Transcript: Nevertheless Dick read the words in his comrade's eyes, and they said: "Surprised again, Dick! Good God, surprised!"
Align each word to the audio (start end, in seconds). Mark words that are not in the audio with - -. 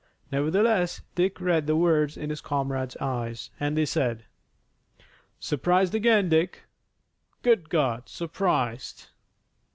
Nevertheless 0.31 1.01
Dick 1.13 1.39
read 1.39 1.67
the 1.67 1.75
words 1.75 2.17
in 2.17 2.31
his 2.31 2.41
comrade's 2.41 2.97
eyes, 2.97 3.51
and 3.59 3.77
they 3.77 3.85
said: 3.85 4.25
"Surprised 5.39 5.93
again, 5.93 6.27
Dick! 6.27 6.63
Good 7.43 7.69
God, 7.69 8.09
surprised!" 8.09 9.09